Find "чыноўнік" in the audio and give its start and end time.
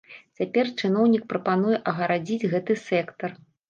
0.81-1.29